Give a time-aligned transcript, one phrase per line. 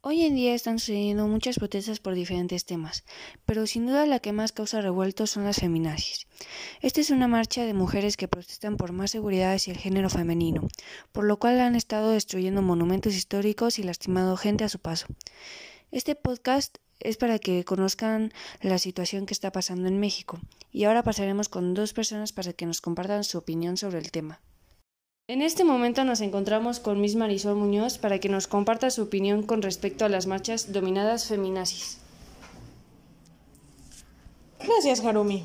[0.00, 3.02] Hoy en día están sucediendo muchas protestas por diferentes temas,
[3.44, 6.28] pero sin duda la que más causa revuelto son las feminazis.
[6.80, 10.68] Esta es una marcha de mujeres que protestan por más seguridad hacia el género femenino,
[11.10, 15.08] por lo cual han estado destruyendo monumentos históricos y lastimando gente a su paso.
[15.90, 20.38] Este podcast es para que conozcan la situación que está pasando en México,
[20.70, 24.40] y ahora pasaremos con dos personas para que nos compartan su opinión sobre el tema.
[25.30, 29.42] En este momento nos encontramos con Miss Marisol Muñoz para que nos comparta su opinión
[29.42, 31.98] con respecto a las marchas dominadas feminazis.
[34.58, 35.44] Gracias, Harumi.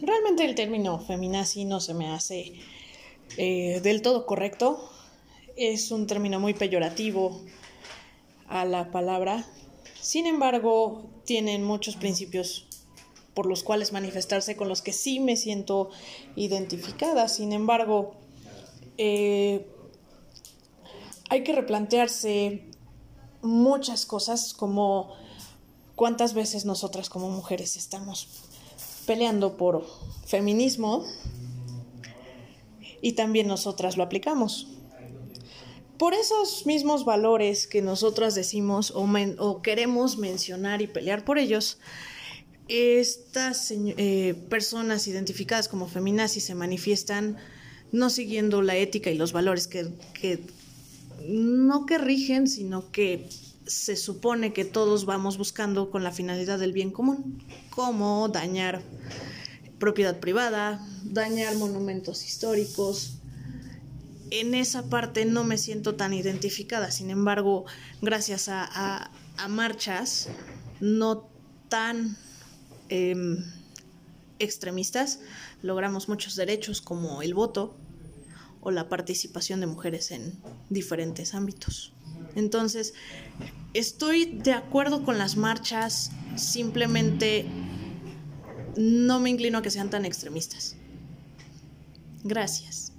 [0.00, 2.54] Realmente el término feminazi no se me hace
[3.36, 4.90] eh, del todo correcto.
[5.54, 7.42] Es un término muy peyorativo
[8.46, 9.44] a la palabra.
[10.00, 12.66] Sin embargo, tienen muchos principios
[13.34, 15.90] por los cuales manifestarse con los que sí me siento
[16.36, 17.28] identificada.
[17.28, 18.14] Sin embargo,
[18.98, 19.66] eh,
[21.30, 22.64] hay que replantearse
[23.42, 25.14] muchas cosas como
[25.94, 28.28] cuántas veces nosotras como mujeres estamos
[29.06, 29.86] peleando por
[30.26, 31.04] feminismo
[33.00, 34.68] y también nosotras lo aplicamos.
[35.96, 41.78] Por esos mismos valores que nosotras decimos o, queremos mencionar y pelear por ellos,
[42.68, 47.38] estas eh, personas identificadas como feminazis se manifiestan
[47.92, 49.90] no siguiendo la ética y los valores que,
[51.26, 53.28] no que rigen, sino que
[53.66, 58.82] se supone que todos vamos buscando con la finalidad del bien común, como dañar
[59.78, 63.18] propiedad privada, dañar monumentos históricos.
[64.30, 67.64] En esa parte no me siento tan identificada, sin embargo,
[68.02, 69.10] gracias a,
[69.48, 70.28] marchas
[70.80, 71.28] no
[71.68, 72.16] tan
[72.88, 73.44] em,
[74.38, 75.20] extremistas,
[75.62, 77.76] logramos muchos derechos como el voto
[78.60, 81.92] o la participación de mujeres en diferentes ámbitos.
[82.34, 82.94] Entonces,
[83.74, 87.46] estoy de acuerdo con las marchas, simplemente
[88.76, 90.76] no me inclino a que sean tan extremistas.
[92.24, 92.92] Gracias.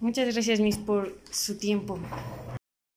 [0.00, 1.98] Muchas gracias, Miss, por su tiempo.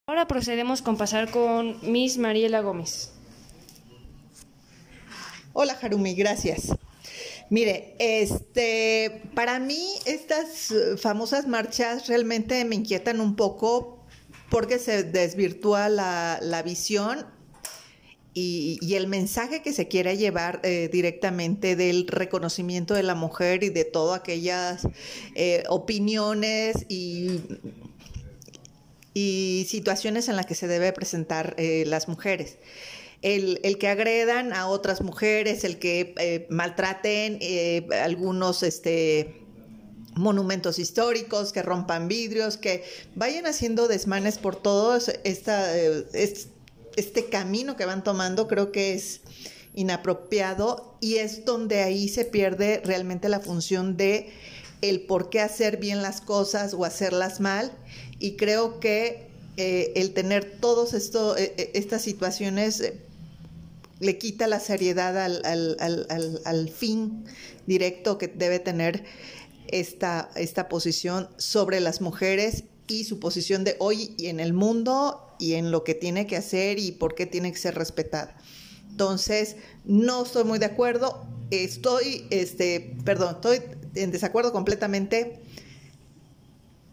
[0.07, 3.11] Ahora procedemos con pasar con Miss Mariela Gómez.
[5.53, 6.69] Hola, Harumi, gracias.
[7.49, 14.05] Mire, este, para mí estas famosas marchas realmente me inquietan un poco
[14.49, 17.25] porque se desvirtúa la, visión
[18.35, 23.69] y, el mensaje que se quiere llevar eh, directamente del reconocimiento de la mujer y
[23.69, 24.87] de todas aquellas
[25.35, 27.41] eh, opiniones y,
[29.67, 32.57] situaciones en las que se debe presentar eh, las mujeres
[33.21, 39.41] el, el que agredan a otras mujeres, el que eh, maltraten eh, algunos este,
[40.15, 42.83] monumentos históricos, que rompan vidrios, que
[43.15, 46.05] vayan haciendo desmanes por todo esta, eh,
[46.95, 49.21] este camino que van tomando, creo que es
[49.73, 54.31] inapropiado y es donde ahí se pierde realmente la función de
[54.81, 57.71] el por qué hacer bien las cosas o hacerlas mal.
[58.17, 59.28] Y creo que
[59.59, 62.93] el tener todas estas situaciones
[63.99, 67.25] le quita la seriedad al, fin
[67.67, 69.03] directo que debe tener
[69.67, 75.35] esta, esta posición sobre las mujeres y su posición de hoy y en el mundo
[75.37, 78.35] y en lo que tiene que hacer y por qué tiene que ser respetada.
[78.89, 79.55] Entonces,
[79.85, 83.61] no estoy muy de acuerdo, estoy, este, perdón, estoy
[83.95, 85.39] en desacuerdo completamente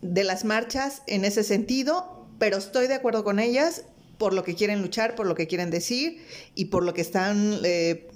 [0.03, 3.85] de las marchas en ese sentido, pero estoy de acuerdo con ellas
[4.19, 6.25] por lo que quieren luchar, por lo que quieren decir
[6.55, 8.09] y por lo que están eh,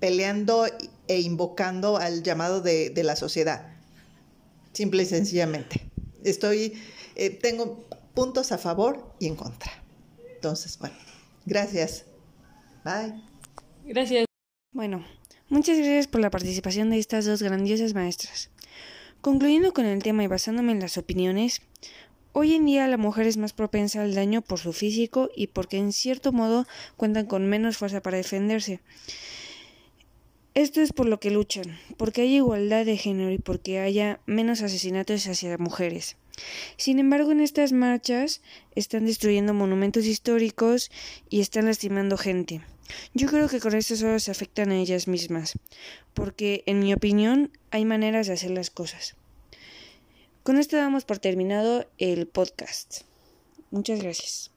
[0.00, 0.66] peleando
[1.06, 3.72] e invocando al llamado de, la sociedad.
[4.72, 5.88] Simple y sencillamente.
[6.24, 6.74] Estoy,
[7.14, 9.70] eh, tengo puntos a favor y en contra.
[10.34, 10.96] Entonces, bueno,
[11.46, 12.06] gracias.
[12.84, 13.22] Bye.
[13.84, 14.26] Gracias.
[14.72, 15.06] Bueno,
[15.48, 18.50] muchas gracias por la participación de estas dos grandiosas maestras.
[19.20, 21.62] Concluyendo con el tema y basándome en las opiniones,
[22.36, 25.76] Hoy en día la mujer es más propensa al daño por su físico y porque
[25.76, 26.66] en cierto modo
[26.96, 28.80] cuentan con menos fuerza para defenderse.
[30.54, 34.62] Esto es por lo que luchan, porque hay igualdad de género y porque haya menos
[34.62, 36.16] asesinatos hacia mujeres.
[36.76, 38.42] Sin embargo, en estas marchas
[38.74, 40.90] están destruyendo monumentos históricos
[41.30, 42.62] y están lastimando gente.
[43.14, 45.56] Yo creo que con esto solo se afectan a ellas mismas,
[46.14, 49.14] porque, en mi opinión, hay maneras de hacer las cosas.
[50.44, 53.00] Con esto damos por terminado el podcast.
[53.70, 54.53] Muchas gracias.